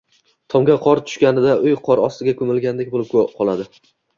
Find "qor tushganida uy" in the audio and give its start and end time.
0.85-1.77